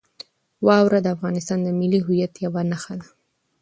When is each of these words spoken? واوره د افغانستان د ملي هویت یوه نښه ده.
واوره 0.67 0.99
د 1.03 1.07
افغانستان 1.15 1.59
د 1.63 1.67
ملي 1.79 1.99
هویت 2.05 2.33
یوه 2.45 2.61
نښه 2.71 2.93
ده. 2.99 3.07